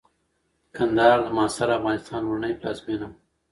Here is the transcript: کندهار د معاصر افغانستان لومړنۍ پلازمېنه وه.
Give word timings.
کندهار 0.75 1.19
د 1.23 1.27
معاصر 1.35 1.69
افغانستان 1.77 2.19
لومړنۍ 2.23 2.53
پلازمېنه 2.59 3.05
وه. 3.09 3.17